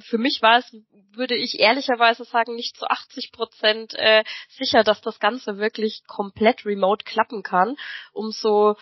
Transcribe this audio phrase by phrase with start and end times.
[0.00, 0.76] Für mich war es,
[1.12, 6.64] würde ich ehrlicherweise sagen, nicht zu 80 Prozent äh, sicher, dass das Ganze wirklich komplett
[6.64, 7.76] remote klappen kann.
[8.12, 8.76] Umso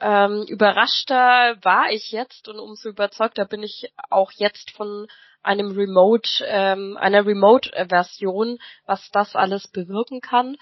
[0.00, 5.06] ähm, überraschter war ich jetzt und umso überzeugter bin ich auch jetzt von
[5.42, 10.56] einem Remote, ähm, einer Remote-Version, was das alles bewirken kann.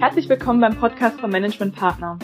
[0.00, 2.18] Herzlich willkommen beim Podcast von Management Partner.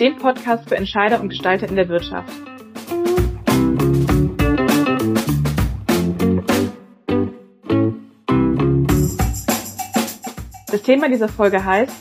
[0.00, 2.28] Dem Podcast für Entscheider und Gestalter in der Wirtschaft.
[10.70, 11.94] Das Thema dieser Folge heißt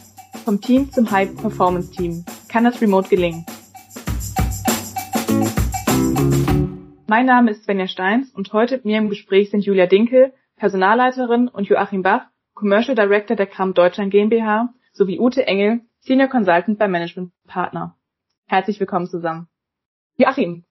[0.44, 2.26] Vom Team zum High Performance Team.
[2.50, 3.46] Kann das remote gelingen?
[7.08, 11.48] Mein Name ist Svenja Steins und heute mit mir im Gespräch sind Julia Dinkel, Personalleiterin
[11.48, 12.24] und Joachim Bach,
[12.56, 17.98] Commercial Director der Kram Deutschland GmbH sowie Ute Engel, Senior Consultant beim Management Partner.
[18.46, 19.48] Herzlich willkommen zusammen.
[20.18, 20.64] Joachim,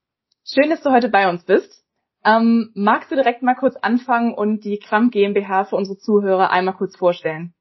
[0.45, 1.85] schön, dass du heute bei uns bist.
[2.25, 6.77] Ähm, magst du direkt mal kurz anfangen und die Kram GmbH für unsere Zuhörer einmal
[6.77, 7.53] kurz vorstellen?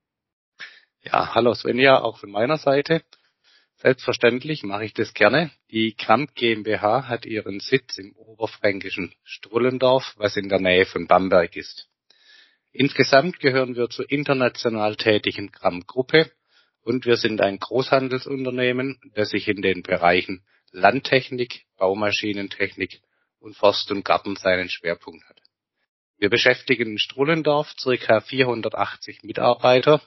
[1.02, 3.02] Ja, hallo Svenja, auch von meiner Seite.
[3.78, 5.50] Selbstverständlich mache ich das gerne.
[5.72, 11.56] Die Kramp GmbH hat ihren Sitz im oberfränkischen Strullendorf, was in der Nähe von Bamberg
[11.56, 11.90] ist.
[12.72, 16.30] Insgesamt gehören wir zur international tätigen Kramp-Gruppe
[16.84, 23.02] und wir sind ein Großhandelsunternehmen, das sich in den Bereichen Landtechnik, Baumaschinentechnik
[23.40, 25.40] und Forst und Garten seinen Schwerpunkt hat.
[26.18, 30.02] Wir beschäftigen in Strullendorf circa 480 Mitarbeiter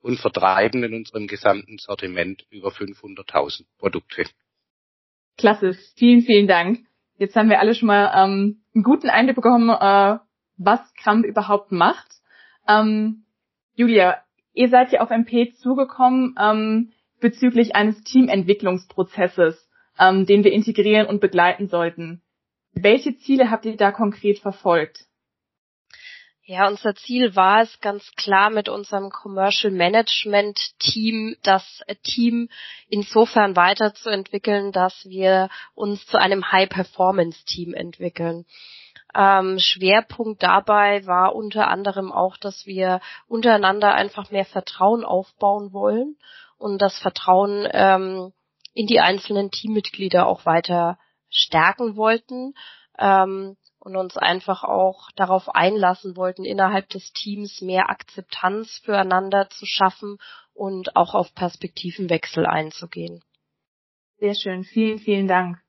[0.00, 4.24] und vertreiben in unserem gesamten Sortiment über 500.000 Produkte.
[5.36, 6.80] Klasse, vielen, vielen Dank.
[7.16, 10.18] Jetzt haben wir alle schon mal ähm, einen guten Eindruck bekommen, äh,
[10.56, 12.12] was Kramp überhaupt macht.
[12.68, 13.24] Ähm,
[13.74, 14.23] Julia,
[14.54, 21.20] Ihr seid ja auf MP zugekommen ähm, bezüglich eines Teamentwicklungsprozesses, ähm, den wir integrieren und
[21.20, 22.22] begleiten sollten.
[22.72, 25.06] Welche Ziele habt ihr da konkret verfolgt?
[26.46, 32.50] Ja, unser Ziel war es ganz klar mit unserem Commercial Management Team, das Team
[32.88, 38.44] insofern weiterzuentwickeln, dass wir uns zu einem High Performance Team entwickeln.
[39.14, 46.16] Ähm, Schwerpunkt dabei war unter anderem auch, dass wir untereinander einfach mehr Vertrauen aufbauen wollen
[46.58, 48.32] und das Vertrauen ähm,
[48.72, 50.98] in die einzelnen Teammitglieder auch weiter
[51.30, 52.54] stärken wollten
[52.98, 59.66] ähm, und uns einfach auch darauf einlassen wollten, innerhalb des Teams mehr Akzeptanz füreinander zu
[59.66, 60.18] schaffen
[60.54, 63.22] und auch auf Perspektivenwechsel einzugehen.
[64.18, 65.63] Sehr schön, vielen, vielen Dank.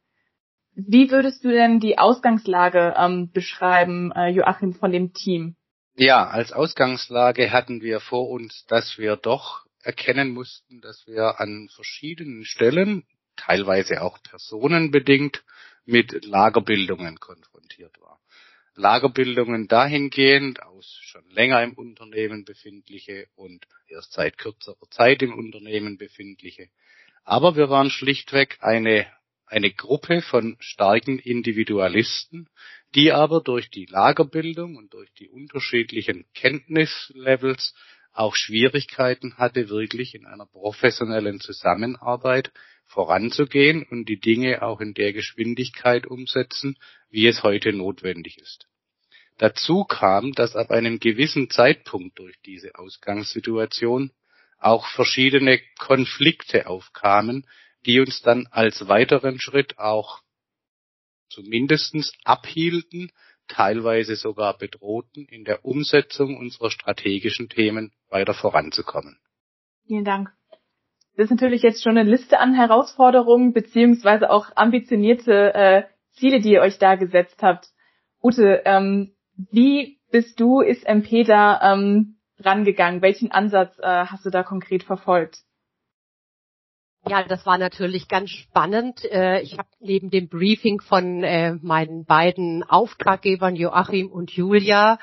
[0.76, 5.56] Wie würdest du denn die Ausgangslage ähm, beschreiben, äh, Joachim, von dem Team?
[5.96, 11.70] Ja, als Ausgangslage hatten wir vor uns, dass wir doch erkennen mussten, dass wir an
[11.74, 13.06] verschiedenen Stellen,
[13.38, 15.44] teilweise auch personenbedingt,
[15.86, 18.20] mit Lagerbildungen konfrontiert waren.
[18.76, 25.98] Lagerbildungen dahingehend aus schon länger im Unternehmen befindliche und erst seit kürzerer Zeit im Unternehmen
[25.98, 26.68] befindliche.
[27.24, 29.08] Aber wir waren schlichtweg eine
[29.48, 32.50] eine Gruppe von starken Individualisten,
[32.96, 37.74] die aber durch die Lagerbildung und durch die unterschiedlichen Kenntnislevels
[38.14, 42.52] auch Schwierigkeiten hatte, wirklich in einer professionellen Zusammenarbeit
[42.86, 46.78] voranzugehen und die Dinge auch in der Geschwindigkeit umsetzen,
[47.10, 48.68] wie es heute notwendig ist.
[49.38, 54.12] Dazu kam, dass ab einem gewissen Zeitpunkt durch diese Ausgangssituation
[54.58, 57.46] auch verschiedene Konflikte aufkamen,
[57.86, 60.22] die uns dann als weiteren Schritt auch
[61.30, 63.12] zumindestens abhielten,
[63.48, 69.20] teilweise sogar bedrohten, in der Umsetzung unserer strategischen Themen weiter voranzukommen.
[69.86, 70.32] Vielen Dank.
[71.16, 76.54] Das ist natürlich jetzt schon eine Liste an Herausforderungen beziehungsweise auch ambitionierte äh, Ziele, die
[76.54, 77.68] ihr euch da gesetzt habt.
[78.22, 83.02] Ute, ähm, wie bist du, ist MP da ähm, rangegangen?
[83.02, 85.45] Welchen Ansatz äh, hast du da konkret verfolgt?
[87.08, 89.06] Ja, das war natürlich ganz spannend.
[89.06, 94.98] Äh, ich habe neben dem Briefing von äh, meinen beiden Auftraggebern Joachim und Julia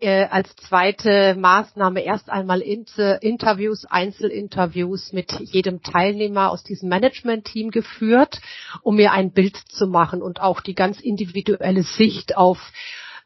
[0.00, 8.40] äh, als zweite Maßnahme erst einmal Interviews, Einzelinterviews mit jedem Teilnehmer aus diesem Management-Team geführt,
[8.82, 12.58] um mir ein Bild zu machen und auch die ganz individuelle Sicht auf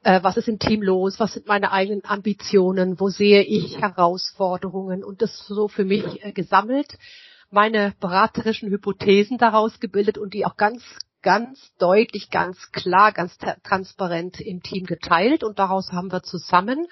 [0.05, 5.23] was ist im Team los, was sind meine eigenen Ambitionen, wo sehe ich Herausforderungen und
[5.23, 6.05] das so für mich
[6.35, 6.97] gesammelt
[7.51, 10.83] meine beraterischen Hypothesen daraus gebildet und die auch ganz
[11.21, 16.87] ganz deutlich, ganz klar, ganz transparent im Team geteilt und daraus haben wir zusammen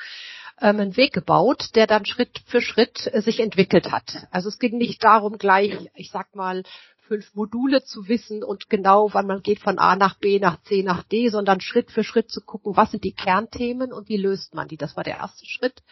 [0.61, 4.27] ähm, einen Weg gebaut, der dann Schritt für Schritt äh, sich entwickelt hat.
[4.31, 6.65] Also es ging nicht darum, gleich, ich sag mal,
[7.07, 10.83] fünf Module zu wissen und genau, wann man geht von A nach B, nach C,
[10.83, 14.55] nach D, sondern Schritt für Schritt zu gucken, was sind die Kernthemen und wie löst
[14.55, 14.77] man die.
[14.77, 15.83] Das war der erste Schritt.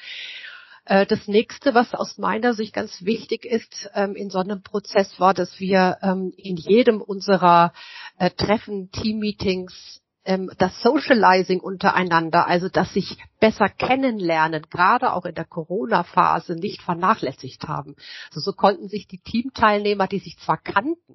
[0.85, 5.19] Äh, das nächste, was aus meiner Sicht ganz wichtig ist ähm, in so einem Prozess,
[5.19, 7.73] war, dass wir ähm, in jedem unserer
[8.19, 15.35] äh, Treffen, Teammeetings ähm, das Socializing untereinander, also dass sich besser kennenlernen, gerade auch in
[15.35, 17.97] der Corona-Phase nicht vernachlässigt haben.
[18.29, 21.15] Also so konnten sich die Teamteilnehmer, die sich zwar kannten,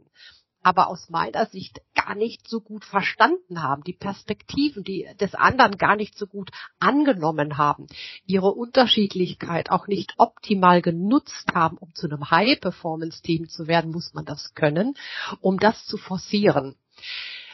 [0.61, 5.77] aber aus meiner Sicht gar nicht so gut verstanden haben, die Perspektiven, die des anderen
[5.77, 7.87] gar nicht so gut angenommen haben,
[8.25, 14.25] ihre Unterschiedlichkeit auch nicht optimal genutzt haben, um zu einem High-Performance-Team zu werden, muss man
[14.25, 14.95] das können,
[15.41, 16.75] um das zu forcieren.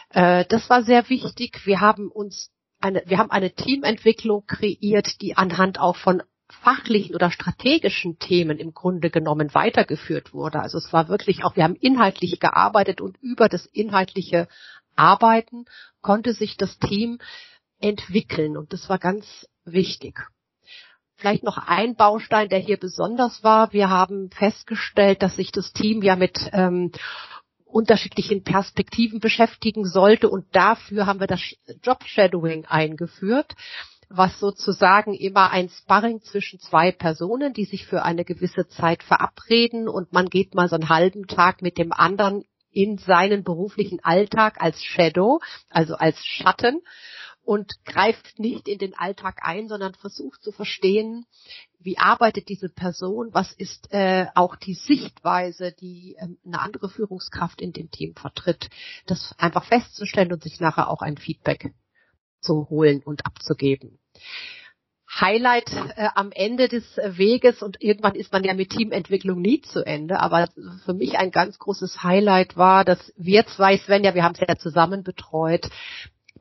[0.09, 1.65] Äh, das war sehr wichtig.
[1.65, 7.31] Wir haben uns eine, wir haben eine Teamentwicklung kreiert, die anhand auch von fachlichen oder
[7.31, 10.59] strategischen Themen im Grunde genommen weitergeführt wurde.
[10.59, 14.47] Also es war wirklich auch, wir haben inhaltlich gearbeitet und über das inhaltliche
[14.95, 15.65] Arbeiten
[16.01, 17.19] konnte sich das Team
[17.79, 20.19] entwickeln und das war ganz wichtig.
[21.17, 23.71] Vielleicht noch ein Baustein, der hier besonders war.
[23.71, 26.91] Wir haben festgestellt, dass sich das Team ja mit ähm,
[27.63, 31.41] unterschiedlichen Perspektiven beschäftigen sollte und dafür haben wir das
[31.83, 33.55] Job Shadowing eingeführt
[34.09, 39.87] was sozusagen immer ein Sparring zwischen zwei Personen, die sich für eine gewisse Zeit verabreden
[39.87, 44.61] und man geht mal so einen halben Tag mit dem anderen in seinen beruflichen Alltag
[44.61, 46.81] als Shadow, also als Schatten
[47.45, 51.25] und greift nicht in den Alltag ein, sondern versucht zu verstehen,
[51.79, 57.61] wie arbeitet diese Person, was ist äh, auch die Sichtweise, die äh, eine andere Führungskraft
[57.61, 58.69] in dem Team vertritt,
[59.05, 61.71] das einfach festzustellen und sich nachher auch ein Feedback
[62.45, 63.99] zu holen und abzugeben.
[65.19, 69.85] Highlight äh, am Ende des Weges und irgendwann ist man ja mit Teamentwicklung nie zu
[69.85, 70.49] Ende, aber
[70.83, 74.57] für mich ein ganz großes Highlight war, dass wir zwei, Svenja, wir haben es ja
[74.57, 75.69] zusammen betreut,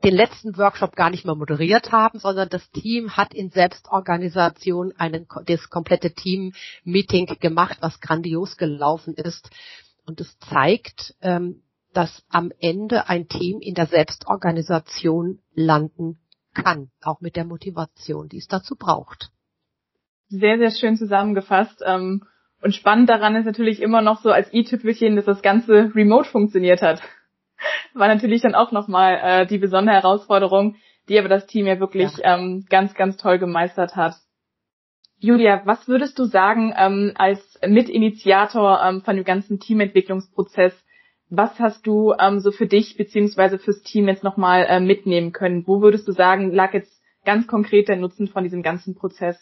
[0.03, 5.25] den letzten Workshop gar nicht mehr moderiert haben, sondern das Team hat in Selbstorganisation einen,
[5.45, 9.49] das komplette Team-Meeting gemacht, was grandios gelaufen ist.
[10.05, 11.63] Und es zeigt, ähm,
[11.95, 16.19] dass am Ende ein Team in der Selbstorganisation landen
[16.53, 19.29] kann, auch mit der Motivation, die es dazu braucht.
[20.27, 21.81] Sehr, sehr schön zusammengefasst.
[21.85, 22.23] Ähm,
[22.61, 26.81] und spannend daran ist natürlich immer noch so als i-Tüpfelchen, dass das Ganze remote funktioniert
[26.81, 27.01] hat.
[27.93, 30.75] War natürlich dann auch nochmal äh, die besondere Herausforderung,
[31.07, 32.37] die aber das Team ja wirklich ja.
[32.37, 34.15] Ähm, ganz, ganz toll gemeistert hat.
[35.19, 40.73] Julia, was würdest du sagen ähm, als Mitinitiator ähm, von dem ganzen Teamentwicklungsprozess?
[41.29, 45.65] Was hast du ähm, so für dich beziehungsweise fürs Team jetzt nochmal äh, mitnehmen können?
[45.65, 49.37] Wo würdest du sagen, lag jetzt ganz konkret der Nutzen von diesem ganzen Prozess?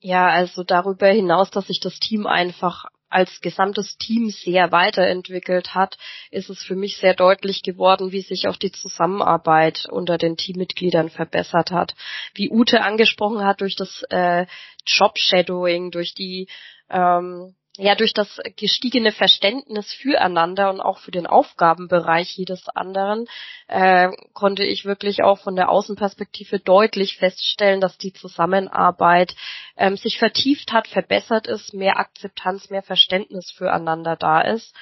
[0.00, 5.96] Ja, also darüber hinaus, dass sich das Team einfach als gesamtes Team sehr weiterentwickelt hat,
[6.30, 11.08] ist es für mich sehr deutlich geworden, wie sich auch die Zusammenarbeit unter den Teammitgliedern
[11.08, 11.94] verbessert hat.
[12.34, 14.46] Wie Ute angesprochen hat, durch das äh,
[14.86, 16.48] Job-Shadowing, durch die
[16.90, 23.26] ähm, ja durch das gestiegene Verständnis füreinander und auch für den Aufgabenbereich jedes anderen
[23.68, 29.34] äh, konnte ich wirklich auch von der Außenperspektive deutlich feststellen, dass die Zusammenarbeit
[29.76, 34.74] ähm, sich vertieft hat, verbessert ist, mehr Akzeptanz, mehr Verständnis füreinander da ist.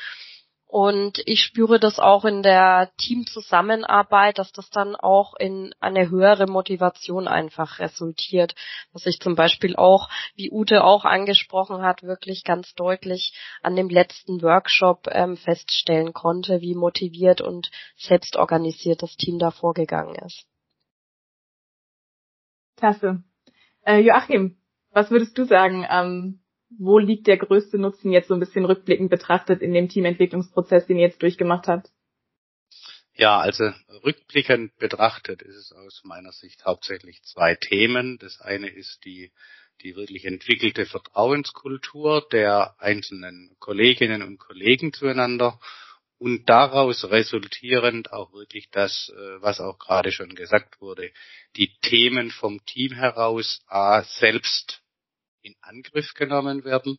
[0.68, 6.46] Und ich spüre das auch in der Teamzusammenarbeit, dass das dann auch in eine höhere
[6.46, 8.56] Motivation einfach resultiert.
[8.92, 13.88] Was ich zum Beispiel auch, wie Ute auch angesprochen hat, wirklich ganz deutlich an dem
[13.88, 20.46] letzten Workshop ähm, feststellen konnte, wie motiviert und selbstorganisiert das Team da vorgegangen ist.
[22.76, 23.22] Klasse.
[23.82, 24.58] Äh, Joachim,
[24.90, 25.86] was würdest du sagen?
[25.88, 30.86] Ähm wo liegt der größte Nutzen jetzt so ein bisschen rückblickend betrachtet in dem Teamentwicklungsprozess,
[30.86, 31.90] den ihr jetzt durchgemacht habt?
[33.14, 33.70] Ja, also
[34.04, 38.18] rückblickend betrachtet ist es aus meiner Sicht hauptsächlich zwei Themen.
[38.18, 39.32] Das eine ist die,
[39.82, 45.58] die wirklich entwickelte Vertrauenskultur der einzelnen Kolleginnen und Kollegen zueinander
[46.18, 51.10] und daraus resultierend auch wirklich das, äh, was auch gerade schon gesagt wurde,
[51.56, 54.82] die Themen vom Team heraus A, selbst
[55.46, 56.98] in Angriff genommen werden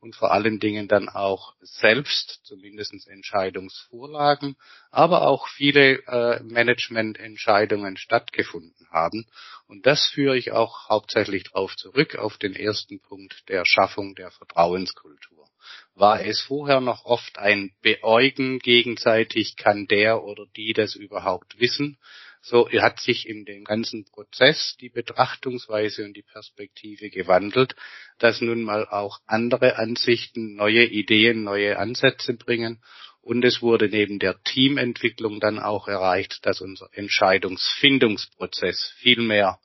[0.00, 4.56] und vor allen Dingen dann auch selbst zumindest Entscheidungsvorlagen,
[4.90, 9.26] aber auch viele äh, Managemententscheidungen stattgefunden haben.
[9.66, 14.30] Und das führe ich auch hauptsächlich darauf zurück, auf den ersten Punkt der Schaffung der
[14.30, 15.48] Vertrauenskultur.
[15.94, 21.98] War es vorher noch oft ein Beäugen gegenseitig, kann der oder die das überhaupt wissen,
[22.40, 27.74] So hat sich in dem ganzen Prozess die Betrachtungsweise und die Perspektive gewandelt,
[28.18, 32.82] dass nun mal auch andere Ansichten, neue Ideen, neue Ansätze bringen.
[33.20, 39.58] Und es wurde neben der Teamentwicklung dann auch erreicht, dass unser Entscheidungsfindungsprozess viel mehr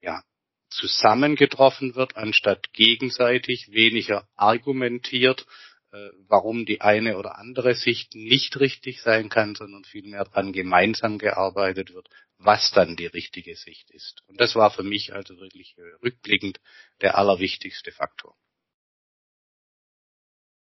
[0.00, 0.22] ja,
[0.68, 5.46] zusammengetroffen wird, anstatt gegenseitig weniger argumentiert,
[6.28, 11.94] warum die eine oder andere Sicht nicht richtig sein kann, sondern vielmehr daran gemeinsam gearbeitet
[11.94, 12.08] wird,
[12.38, 14.22] was dann die richtige Sicht ist.
[14.26, 16.60] Und das war für mich also wirklich äh, rückblickend
[17.00, 18.34] der allerwichtigste Faktor.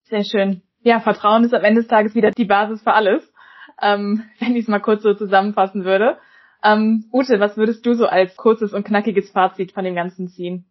[0.04, 0.62] Sehr schön.
[0.82, 3.32] Ja, Vertrauen ist am Ende des Tages wieder die Basis für alles,
[3.80, 6.18] ähm, wenn ich es mal kurz so zusammenfassen würde.
[6.62, 10.66] Ähm, Ute, was würdest du so als kurzes und knackiges Fazit von dem Ganzen ziehen?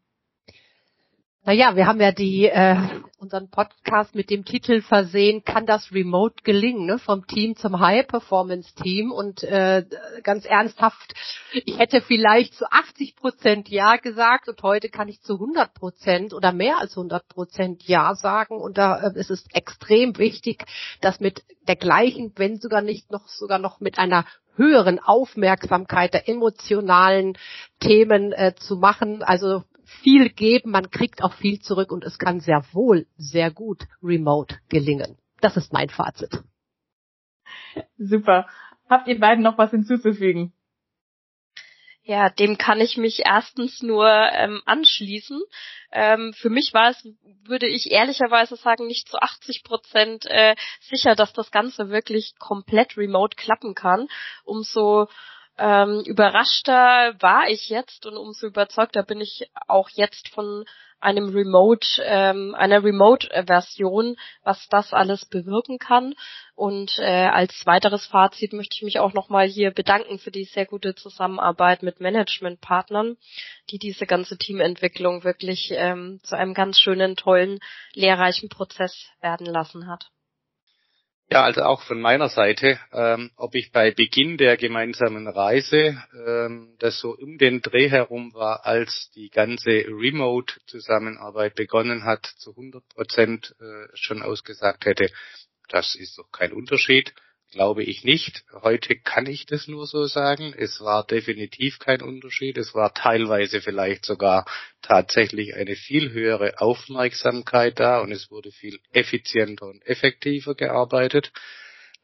[1.46, 2.78] Naja, wir haben ja die äh,
[3.20, 7.00] unseren Podcast mit dem Titel versehen, kann das Remote gelingen, ne?
[7.00, 9.12] vom Team zum High-Performance-Team.
[9.12, 9.84] Und äh,
[10.24, 11.14] ganz ernsthaft,
[11.52, 16.34] ich hätte vielleicht zu 80 Prozent Ja gesagt und heute kann ich zu 100 Prozent
[16.34, 18.62] oder mehr als 100 Prozent Ja sagen.
[18.62, 20.64] Und da äh, ist es extrem wichtig,
[21.02, 26.30] dass mit der gleichen, wenn sogar nicht noch sogar noch mit einer höheren Aufmerksamkeit der
[26.30, 27.38] emotionalen
[27.82, 29.24] Themen äh, zu machen.
[29.24, 29.64] Also
[30.02, 34.58] viel geben, man kriegt auch viel zurück und es kann sehr wohl sehr gut remote
[34.70, 35.18] gelingen.
[35.42, 36.44] Das ist mein Fazit.
[37.98, 38.48] Super.
[38.90, 40.54] Habt ihr beiden noch was hinzuzufügen?
[42.06, 45.42] Ja, dem kann ich mich erstens nur ähm, anschließen.
[45.94, 47.08] Ähm, für mich war es,
[47.46, 52.98] würde ich ehrlicherweise sagen, nicht zu 80 Prozent äh, sicher, dass das Ganze wirklich komplett
[52.98, 54.10] remote klappen kann.
[54.44, 55.08] Umso
[55.58, 60.66] ähm, überraschter war ich jetzt und umso überzeugter bin ich auch jetzt von
[61.04, 66.16] einem Remote, ähm, einer Remote-Version, was das alles bewirken kann.
[66.56, 70.66] Und äh, als weiteres Fazit möchte ich mich auch nochmal hier bedanken für die sehr
[70.66, 73.18] gute Zusammenarbeit mit Managementpartnern,
[73.70, 77.60] die diese ganze Teamentwicklung wirklich ähm, zu einem ganz schönen, tollen,
[77.94, 80.10] lehrreichen Prozess werden lassen hat.
[81.34, 86.76] Ja, also auch von meiner Seite, ähm, ob ich bei Beginn der gemeinsamen Reise, ähm,
[86.78, 92.88] das so um den Dreh herum war, als die ganze Remote-Zusammenarbeit begonnen hat, zu 100
[92.88, 95.10] Prozent äh, schon ausgesagt hätte,
[95.70, 97.16] das ist doch kein Unterschied.
[97.54, 98.44] Glaube ich nicht.
[98.64, 100.56] Heute kann ich das nur so sagen.
[100.58, 102.58] Es war definitiv kein Unterschied.
[102.58, 104.46] Es war teilweise vielleicht sogar
[104.82, 111.32] tatsächlich eine viel höhere Aufmerksamkeit da und es wurde viel effizienter und effektiver gearbeitet.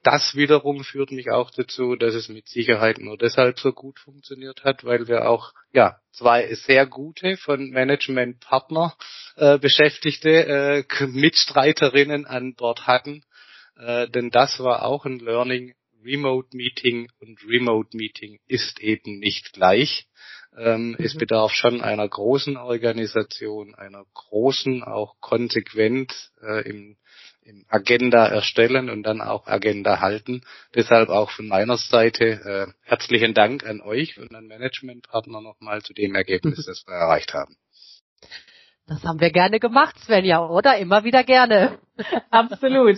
[0.03, 4.63] Das wiederum führt mich auch dazu, dass es mit Sicherheit nur deshalb so gut funktioniert
[4.63, 8.95] hat, weil wir auch ja zwei sehr gute von Managementpartner
[9.35, 13.23] äh, beschäftigte äh, Mitstreiterinnen an Bord hatten,
[13.79, 15.73] äh, denn das war auch ein Learning.
[16.03, 20.07] Remote Meeting und Remote Meeting ist eben nicht gleich.
[20.57, 20.95] Ähm, mhm.
[20.97, 26.97] Es bedarf schon einer großen Organisation, einer großen, auch konsequent äh, im,
[27.41, 30.41] im Agenda erstellen und dann auch Agenda halten.
[30.73, 35.93] Deshalb auch von meiner Seite äh, herzlichen Dank an euch und an Managementpartner nochmal zu
[35.93, 37.55] dem Ergebnis, das wir erreicht haben.
[38.87, 40.77] Das haben wir gerne gemacht, Svenja, oder?
[40.77, 41.77] Immer wieder gerne.
[42.31, 42.97] Absolut.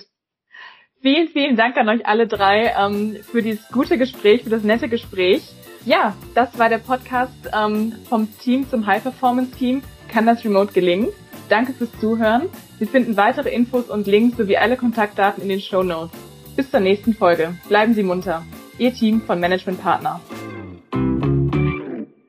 [1.02, 4.88] Vielen, vielen Dank an euch alle drei ähm, für dieses gute Gespräch, für das nette
[4.88, 5.42] Gespräch.
[5.84, 9.82] Ja, das war der Podcast ähm, vom Team zum High Performance Team.
[10.10, 11.08] Kann das Remote gelingen?
[11.50, 12.50] Danke fürs Zuhören.
[12.78, 16.16] Sie finden weitere Infos und Links sowie alle Kontaktdaten in den Show Notes.
[16.56, 17.56] Bis zur nächsten Folge.
[17.68, 18.46] Bleiben Sie munter.
[18.78, 20.22] Ihr Team von Management Partner.